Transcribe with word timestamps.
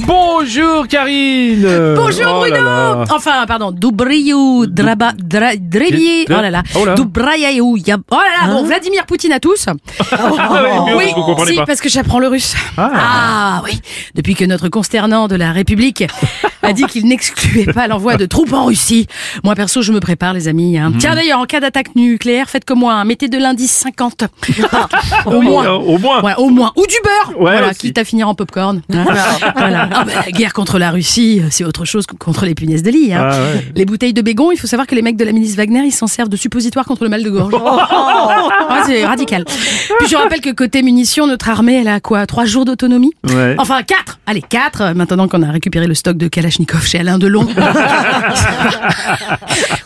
Bonjour 0.00 0.86
Karine 0.88 1.66
Bonjour 1.96 2.26
Oh 2.28 2.40
Bruno 2.40 2.54
là. 2.64 3.04
Enfin, 3.10 3.46
pardon, 3.46 3.70
Dubriou, 3.72 4.66
Draba, 4.66 5.12
Dra, 5.16 5.56
Drebier, 5.56 6.26
De- 6.26 6.34
oh 6.34 6.40
là 6.42 6.50
là, 6.50 6.62
Oh 6.74 6.84
là. 6.84 6.94
Oh 6.98 8.16
là 8.16 8.46
là, 8.46 8.52
bon, 8.52 8.64
Vladimir 8.64 9.06
Poutine 9.06 9.32
à 9.32 9.40
tous. 9.40 9.66
Ah 10.12 10.30
oui, 10.96 11.04
oui, 11.06 11.12
comprenez 11.14 11.52
si, 11.52 11.56
pas. 11.58 11.66
parce 11.66 11.80
que 11.80 11.88
j'apprends 11.88 12.18
le 12.18 12.28
russe. 12.28 12.54
Ah. 12.76 13.62
oui, 13.64 13.80
depuis 14.14 14.34
que 14.34 14.44
notre 14.44 14.68
consternant 14.68 15.28
de 15.28 15.36
la 15.36 15.52
République 15.52 16.04
a 16.62 16.72
dit 16.72 16.84
qu'il 16.84 17.06
n'excluait 17.06 17.72
pas 17.72 17.86
l'envoi 17.88 18.16
de 18.16 18.26
troupes 18.26 18.52
en 18.52 18.66
Russie. 18.66 19.06
Moi 19.44 19.54
perso, 19.54 19.82
je 19.82 19.92
me 19.92 20.00
prépare 20.00 20.32
les 20.34 20.48
amis. 20.48 20.78
hein. 20.78 20.90
Mhm. 20.90 20.98
Tiens 20.98 21.14
d'ailleurs, 21.14 21.40
en 21.40 21.44
cas 21.46 21.60
d'attaque 21.60 21.94
nucléaire, 21.96 22.48
faites 22.48 22.64
comme 22.64 22.80
moi, 22.80 22.94
hein, 22.94 23.04
mettez 23.04 23.28
de 23.28 23.38
l'indice 23.38 23.72
50. 23.72 24.24
au 25.26 25.30
Oui, 25.36 25.46
moins. 25.46 25.68
au 25.70 25.98
moins. 25.98 26.22
Ouais, 26.22 26.34
au 26.36 26.48
moins. 26.50 26.72
Ou 26.76 26.86
du 26.86 26.96
beurre. 27.02 27.40
Ouais, 27.40 27.52
voilà, 27.52 27.68
aussi. 27.70 27.78
quitte 27.78 27.98
à 27.98 28.04
finir 28.04 28.28
en 28.28 28.34
popcorn. 28.34 28.82
hein. 28.92 29.04
voilà. 29.56 29.85
Ah 29.92 30.04
bah, 30.04 30.12
la 30.24 30.30
guerre 30.32 30.52
contre 30.52 30.78
la 30.78 30.90
Russie, 30.90 31.42
c'est 31.50 31.64
autre 31.64 31.84
chose 31.84 32.06
que 32.06 32.14
contre 32.16 32.44
les 32.44 32.54
punaises 32.54 32.82
de 32.82 32.90
lit. 32.90 33.12
hein. 33.12 33.28
Ah 33.30 33.38
ouais. 33.40 33.66
Les 33.74 33.84
bouteilles 33.84 34.12
de 34.12 34.22
bégon, 34.22 34.50
il 34.52 34.56
faut 34.58 34.66
savoir 34.66 34.86
que 34.86 34.94
les 34.94 35.02
mecs 35.02 35.16
de 35.16 35.24
la 35.24 35.32
milice 35.32 35.54
Wagner, 35.56 35.82
ils 35.84 35.92
s'en 35.92 36.06
servent 36.06 36.28
de 36.28 36.36
suppositoire 36.36 36.84
contre 36.86 37.04
le 37.04 37.10
mal 37.10 37.22
de 37.22 37.30
gorge. 37.30 37.54
Ah, 37.60 38.82
c'est 38.86 39.04
radical. 39.04 39.44
Puis 39.98 40.08
je 40.08 40.16
rappelle 40.16 40.40
que 40.40 40.50
côté 40.50 40.82
munitions, 40.82 41.26
notre 41.26 41.48
armée, 41.48 41.80
elle 41.80 41.88
a 41.88 42.00
quoi 42.00 42.26
Trois 42.26 42.44
jours 42.44 42.64
d'autonomie? 42.64 43.12
Ouais. 43.28 43.54
Enfin, 43.58 43.82
quatre 43.82 44.18
Allez, 44.26 44.42
quatre, 44.42 44.80
euh, 44.82 44.94
maintenant 44.94 45.28
qu'on 45.28 45.42
a 45.42 45.50
récupéré 45.50 45.86
le 45.86 45.94
stock 45.94 46.16
de 46.16 46.26
Kalachnikov 46.28 46.84
chez 46.84 46.98
Alain 46.98 47.18
Delon. 47.18 47.46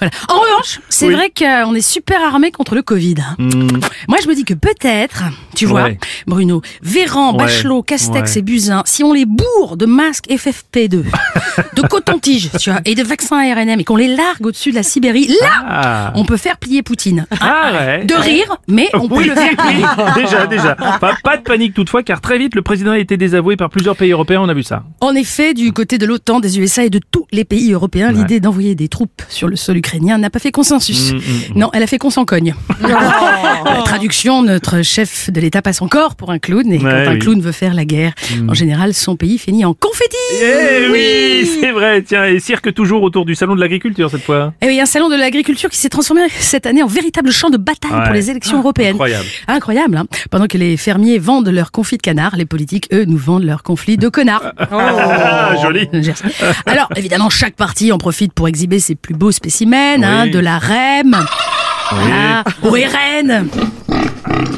Voilà. 0.00 0.12
En 0.28 0.34
revanche, 0.40 0.80
c'est 0.88 1.06
Oui. 1.08 1.14
vrai 1.14 1.30
qu'on 1.36 1.74
est 1.74 1.80
super 1.86 2.22
armé 2.22 2.50
contre 2.50 2.74
le 2.74 2.82
Covid. 2.82 3.14
hein. 3.20 3.34
Hmm. 3.38 3.68
Moi, 4.08 4.18
je 4.22 4.28
me 4.28 4.34
dis 4.34 4.44
que 4.44 4.54
peut-être, 4.54 5.24
tu 5.54 5.66
vois, 5.66 5.84
Ouais. 5.84 5.98
Bruno, 6.26 6.62
Véran. 6.82 7.32
Bachelot, 7.34 7.82
Castex 7.82 8.36
et 8.36 8.42
Buzyn, 8.42 8.82
si 8.86 9.04
on 9.04 9.12
les 9.12 9.24
bourre 9.26 9.76
de 9.76 9.86
masques 9.90 10.26
FFP2, 10.30 11.02
de 11.76 11.82
coton-tige, 11.82 12.50
tu 12.58 12.70
vois, 12.70 12.80
et 12.84 12.94
de 12.94 13.02
vaccins 13.02 13.36
ARNM, 13.38 13.80
et 13.80 13.84
qu'on 13.84 13.96
les 13.96 14.08
largue 14.14 14.46
au-dessus 14.46 14.70
de 14.70 14.76
la 14.76 14.82
Sibérie, 14.82 15.28
là, 15.42 15.48
Ah. 15.68 16.12
on 16.16 16.24
peut 16.24 16.36
faire 16.36 16.56
plier 16.56 16.82
Poutine. 16.82 17.26
Ah 17.40 17.72
ouais. 17.72 18.04
De 18.04 18.14
rire, 18.14 18.56
mais 18.68 18.88
on 18.94 19.08
peut 19.08 19.16
Oui, 19.16 19.24
le 19.26 19.34
faire 19.34 19.56
plier. 19.56 19.84
déjà, 20.14 20.46
déjà. 20.46 20.74
Pas, 20.74 21.16
pas 21.22 21.36
de 21.36 21.42
panique 21.42 21.74
toutefois, 21.74 22.02
car 22.02 22.20
très 22.20 22.38
vite, 22.38 22.54
le 22.54 22.62
président 22.62 22.92
a 22.92 22.98
été 22.98 23.16
désavoué 23.16 23.56
par 23.56 23.68
plusieurs 23.70 23.96
pays 23.96 24.12
européens, 24.12 24.40
on 24.42 24.48
a 24.48 24.54
vu 24.54 24.62
ça. 24.62 24.84
En 25.00 25.14
effet, 25.14 25.52
du 25.54 25.72
côté 25.72 25.98
de 25.98 26.06
l'OTAN, 26.06 26.40
des 26.40 26.58
USA 26.58 26.84
et 26.84 26.90
de 26.90 27.00
tous 27.10 27.26
les 27.32 27.44
pays 27.44 27.72
européens, 27.72 28.12
l'idée 28.12 28.40
d'envoyer 28.40 28.74
des 28.74 28.88
troupes 28.88 29.22
sur 29.28 29.48
le 29.48 29.56
sol 29.56 29.76
ukrainien 29.76 30.18
n'a 30.18 30.30
pas 30.30 30.38
fait 30.38 30.52
consensus. 30.52 31.12
Mm, 31.12 31.16
mm, 31.16 31.20
Non, 31.56 31.70
elle 31.72 31.82
a 31.82 31.86
fait 31.86 31.98
qu'on 31.98 32.10
s'en 32.10 32.24
cogne. 32.24 32.54
La 33.64 33.82
traduction, 33.84 34.42
notre 34.42 34.82
chef 34.82 35.30
de 35.30 35.40
l'État 35.40 35.62
passe 35.62 35.82
encore 35.82 36.14
pour 36.16 36.30
un 36.30 36.38
clown, 36.38 36.70
et 36.72 36.78
Ouais, 36.78 36.82
quand 37.04 37.10
un 37.10 37.12
oui. 37.14 37.18
clown 37.18 37.40
veut 37.40 37.52
faire 37.52 37.74
la 37.74 37.84
guerre, 37.84 38.12
en 38.48 38.54
général, 38.54 38.94
son 38.94 39.16
pays 39.16 39.38
finit 39.38 39.64
en 39.64 39.74
confetti. 39.80 40.16
Eh 40.42 40.88
oui, 40.90 41.50
c'est 41.60 41.70
vrai. 41.72 42.02
Tiens, 42.02 42.24
et 42.26 42.38
cirque 42.40 42.72
toujours 42.74 43.02
autour 43.02 43.24
du 43.24 43.34
salon 43.34 43.54
de 43.54 43.60
l'agriculture 43.60 44.10
cette 44.10 44.22
fois. 44.22 44.52
Et 44.62 44.66
oui, 44.66 44.80
un 44.80 44.86
salon 44.86 45.08
de 45.08 45.16
l'agriculture 45.16 45.70
qui 45.70 45.78
s'est 45.78 45.88
transformé 45.88 46.22
cette 46.38 46.66
année 46.66 46.82
en 46.82 46.86
véritable 46.86 47.30
champ 47.32 47.50
de 47.50 47.56
bataille 47.56 47.90
Ouais. 47.92 48.04
pour 48.04 48.12
les 48.12 48.30
élections 48.30 48.58
européennes. 48.58 48.92
Incroyable. 48.94 49.24
Incroyable, 49.48 49.96
hein 49.96 50.06
Pendant 50.30 50.46
que 50.46 50.58
les 50.58 50.76
fermiers 50.76 51.18
vendent 51.18 51.48
leurs 51.48 51.72
confits 51.72 51.96
de 51.96 52.02
canard, 52.02 52.36
les 52.36 52.46
politiques, 52.46 52.88
eux, 52.92 53.04
nous 53.06 53.16
vendent 53.18 53.44
leurs 53.44 53.62
conflits 53.62 53.96
de 53.96 54.08
connards. 54.08 54.52
Ah, 54.70 55.54
joli. 55.62 55.88
Merci. 55.92 56.22
Alors, 56.66 56.88
évidemment, 56.96 57.30
chaque 57.30 57.54
parti 57.56 57.90
en 57.92 57.98
profite 57.98 58.32
pour 58.32 58.46
exhiber 58.48 58.78
ses 58.78 58.94
plus 58.94 59.14
beaux 59.14 59.32
spécimens, 59.32 60.02
hein, 60.04 60.24
Oui. 60.24 60.30
de 60.30 60.38
la 60.38 60.58
REM, 60.58 61.16
voilà, 61.92 62.44
au 62.62 62.70
RN, 62.70 63.48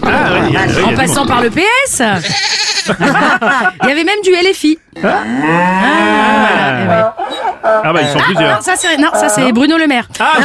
Ah, 0.04 0.08
oui, 0.32 0.40
il 0.48 0.54
y 0.54 0.56
a- 0.56 0.60
oui, 0.60 0.66
il 0.76 0.80
y 0.80 0.84
a 0.84 0.86
en 0.88 0.94
passant 0.94 1.26
par 1.26 1.40
le 1.42 1.50
PS. 1.50 2.02
Il 3.82 3.88
y 3.88 3.92
avait 3.92 4.02
même 4.02 4.20
du 4.24 4.30
LFI. 4.32 4.76
Ah, 5.04 5.08
voilà, 6.84 7.14
ouais. 7.18 7.21
Ah 7.64 7.92
bah 7.92 8.00
ils 8.02 8.08
sont 8.08 8.18
Non, 8.18 8.24
plusieurs. 8.24 8.62
ça 8.62 8.72
c'est 8.76 8.96
non, 8.98 9.08
ça 9.14 9.28
c'est 9.28 9.52
Bruno 9.52 9.76
Le 9.78 9.86
Maire 9.86 10.08
Ah 10.20 10.38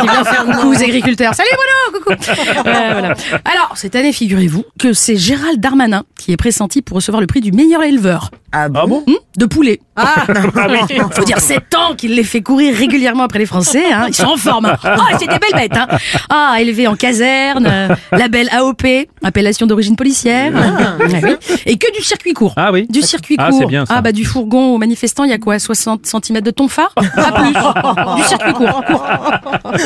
qui 0.00 0.06
vient 0.06 0.24
faire 0.24 0.44
coucou 0.46 0.70
aux 0.72 0.82
agriculteurs. 0.82 1.34
Salut 1.34 1.48
Bruno, 1.52 2.04
coucou. 2.04 2.30
Euh, 2.66 2.90
voilà. 2.92 3.14
Alors 3.44 3.72
cette 3.76 3.94
année, 3.96 4.12
figurez-vous 4.12 4.64
que 4.78 4.92
c'est 4.92 5.16
Gérald 5.16 5.60
Darmanin 5.60 6.04
qui 6.18 6.32
est 6.32 6.36
pressenti 6.36 6.82
pour 6.82 6.96
recevoir 6.96 7.20
le 7.20 7.26
prix 7.26 7.40
du 7.40 7.52
meilleur 7.52 7.82
éleveur 7.82 8.30
Ah 8.52 8.68
bon 8.68 9.04
hum, 9.06 9.14
de 9.36 9.46
poulet. 9.46 9.80
Ah 9.96 10.24
oui. 10.68 10.98
Faut 11.12 11.22
dire 11.24 11.38
7 11.38 11.72
ans 11.76 11.94
qu'il 11.96 12.16
les 12.16 12.24
fait 12.24 12.42
courir 12.42 12.74
régulièrement 12.74 13.22
après 13.24 13.38
les 13.38 13.46
Français. 13.46 13.84
Hein. 13.92 14.06
Ils 14.08 14.14
sont 14.14 14.26
en 14.26 14.36
forme. 14.36 14.66
hein. 14.66 14.76
Ah, 14.82 14.96
c'est 15.18 15.28
des 15.28 15.38
belles 15.38 15.54
bêtes. 15.54 15.76
Hein. 15.76 15.86
Ah, 16.30 16.56
élevés 16.58 16.88
en 16.88 16.96
caserne, 16.96 17.66
euh, 17.70 17.88
label 18.10 18.48
AOP, 18.50 18.82
appellation 19.22 19.66
d'origine 19.66 19.94
policière. 19.96 20.52
Ouais, 20.52 21.06
oui. 21.22 21.36
Et 21.66 21.76
que 21.78 21.92
du 21.96 22.02
circuit 22.02 22.32
court. 22.32 22.54
Ah 22.56 22.72
oui. 22.72 22.86
Du 22.90 23.02
circuit 23.02 23.36
Ah, 23.38 23.50
court. 23.50 23.58
c'est 23.60 23.66
bien, 23.66 23.86
ça. 23.86 23.94
Ah 23.98 24.00
bah 24.02 24.10
du 24.12 24.24
fourgon 24.24 24.74
au 24.74 24.78
manifestant, 24.78 25.22
il 25.24 25.30
y 25.30 25.34
a 25.34 25.38
quoi 25.38 25.58
60 25.60 26.06
cm 26.06 26.40
de 26.40 26.50
tonfa 26.54 26.88
Pas 26.94 27.32
plus. 27.32 27.52
Du 28.16 28.22
circuit 28.28 28.52
court. 28.54 28.82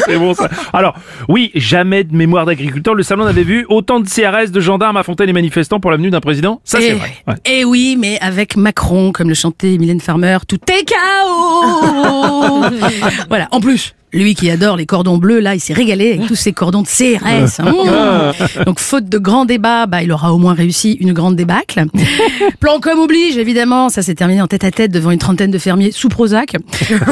C'est 0.07 0.17
bon 0.19 0.35
ça. 0.35 0.49
Alors, 0.73 0.95
oui, 1.29 1.51
jamais 1.55 2.05
de 2.05 2.15
mémoire 2.15 2.47
d'agriculteur. 2.47 2.95
Le 2.95 3.03
salon 3.03 3.25
n'avait 3.25 3.43
vu 3.43 3.67
autant 3.69 4.01
de 4.01 4.09
CRS, 4.09 4.51
de 4.51 4.61
gendarmes 4.61 4.97
affronter 4.97 5.27
les 5.27 5.33
manifestants 5.33 5.81
pour 5.81 5.91
l'avenue 5.91 6.11
d'un 6.11 6.21
président. 6.21 6.61
Ça, 6.65 6.79
c'est 6.81 6.89
Et- 6.89 6.93
vrai. 6.95 7.13
Ouais. 7.27 7.35
Et 7.47 7.65
oui, 7.65 7.97
mais 7.99 8.19
avec 8.21 8.57
Macron, 8.57 9.13
comme 9.13 9.29
le 9.29 9.35
chantait 9.35 9.77
Mylène 9.79 10.01
Farmer, 10.01 10.39
tout 10.47 10.59
est 10.71 10.85
chaos. 10.85 12.65
voilà. 13.29 13.49
En 13.51 13.61
plus, 13.61 13.95
lui 14.13 14.35
qui 14.35 14.51
adore 14.51 14.77
les 14.77 14.87
cordons 14.87 15.19
bleus, 15.19 15.41
là, 15.41 15.55
il 15.55 15.61
s'est 15.61 15.73
régalé 15.75 16.15
avec 16.15 16.27
tous 16.27 16.35
ces 16.35 16.53
cordons 16.53 16.83
de 16.83 16.87
CRS. 16.87 17.61
Mmh. 17.63 18.65
Donc, 18.65 18.79
faute 18.81 19.09
de 19.09 19.19
grand 19.19 19.45
débat, 19.45 19.87
bah, 19.87 20.03
il 20.03 20.11
aura 20.13 20.33
au 20.33 20.39
moins 20.39 20.55
réussi 20.55 20.93
une 21.01 21.13
grande 21.13 21.37
débâcle. 21.37 21.85
Plan 22.61 22.81
comme 22.81 22.99
oblige, 22.99 23.37
évidemment. 23.37 23.89
Ça 23.89 24.03
s'est 24.03 24.15
terminé 24.15 24.41
en 24.41 24.47
tête 24.47 24.65
à 24.65 24.71
tête 24.71 24.91
devant 24.91 25.11
une 25.11 25.19
trentaine 25.19 25.51
de 25.51 25.59
fermiers 25.59 25.93
sous 25.93 26.09
Prozac, 26.09 26.57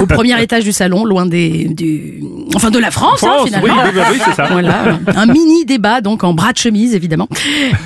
au 0.00 0.06
premier 0.06 0.40
étage 0.42 0.64
du 0.64 0.72
salon, 0.72 1.04
loin 1.04 1.26
des, 1.26 1.64
du, 1.68 2.22
enfin, 2.54 2.70
de 2.70 2.78
la 2.78 2.90
France, 2.90 3.22
hein, 3.22 3.28
France, 3.34 3.46
finalement. 3.46 3.66
oui, 3.84 3.90
oui, 3.94 4.00
oui, 4.12 4.18
c'est 4.24 4.34
ça. 4.34 4.46
Voilà, 4.50 4.98
un 5.14 5.26
mini 5.26 5.64
débat 5.64 6.00
donc 6.00 6.24
en 6.24 6.32
bras 6.34 6.52
de 6.52 6.58
chemise 6.58 6.94
évidemment. 6.94 7.28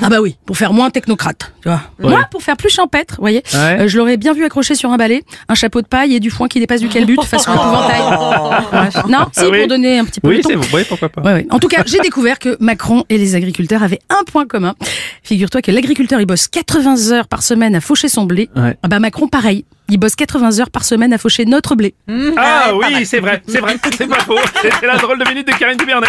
Ah 0.03 0.09
bah 0.09 0.21
oui, 0.21 0.37
pour 0.47 0.57
faire 0.57 0.73
moins 0.73 0.91
technocrate, 0.91 1.53
tu 1.63 1.69
vois. 1.69 1.81
Moi, 2.01 2.21
pour 2.31 2.43
faire 2.43 2.57
plus 2.57 2.71
champêtre, 2.71 3.15
vous 3.17 3.23
voyez, 3.23 3.43
Ouais. 3.55 3.81
euh, 3.81 3.89
je 3.89 3.99
l'aurais 3.99 4.17
bien 4.17 4.33
vu 4.33 4.45
accroché 4.45 4.75
sur 4.75 4.91
un 4.91 4.97
balai, 4.97 5.25
un 5.49 5.55
chapeau 5.55 5.83
de 5.83 5.87
paille 5.87 6.15
et 6.15 6.21
du 6.21 6.31
foin 6.31 6.49
qui 6.49 6.61
dépasse 6.61 6.81
du 6.81 6.89
calbut 6.89 7.17
façon 7.25 7.53
épouvantail. 7.53 8.01
Ouais. 8.73 9.00
Non, 9.09 9.27
si 9.33 9.41
Ah 9.41 9.49
oui. 9.51 9.59
pour 9.61 9.69
donner 9.69 9.99
un 9.99 10.05
petit 10.05 10.21
peu 10.21 10.29
Oui, 10.29 10.37
le 10.39 10.43
ton. 10.43 10.49
c'est 10.51 10.57
bon. 10.57 10.67
Oui, 10.73 10.83
pourquoi 10.89 11.09
pas. 11.09 11.23
Ouais, 11.23 11.33
ouais. 11.35 11.47
En 11.51 11.59
tout 11.59 11.69
cas, 11.69 11.83
j'ai 11.87 11.99
découvert 12.01 12.39
que 12.39 12.57
Macron 12.61 13.05
et 13.09 13.19
les 13.19 13.35
agriculteurs 13.35 13.83
avaient 13.83 14.01
un 14.09 14.23
point 14.25 14.47
commun. 14.47 14.75
Figure-toi 15.23 15.63
que 15.63 15.71
l'agriculteur, 15.71 16.21
il 16.21 16.27
bosse 16.27 16.49
80 16.49 17.11
heures 17.13 17.29
par 17.29 17.43
semaine 17.43 17.75
à 17.75 17.81
faucher 17.81 18.09
son 18.09 18.25
blé. 18.25 18.49
Ouais. 18.57 18.77
Ah 18.83 18.89
bah 18.89 18.99
Macron, 18.99 19.29
pareil. 19.29 19.65
Il 19.89 19.99
bosse 19.99 20.15
80 20.15 20.61
heures 20.61 20.71
par 20.71 20.85
semaine 20.85 21.13
à 21.13 21.19
faucher 21.19 21.45
notre 21.45 21.75
blé. 21.75 21.95
Ah 22.37 22.73
oui, 22.75 23.05
c'est 23.07 23.19
vrai, 23.21 23.43
c'est 23.49 23.61
vrai, 23.61 23.77
c'est 23.97 24.07
pas 24.07 24.21
faux. 24.21 24.39
C'était 24.63 24.87
la 24.87 24.97
drôle 24.97 25.19
de 25.19 25.29
minute 25.29 25.47
de 25.47 25.53
Karine 25.53 25.77
Dubernet. 25.77 26.09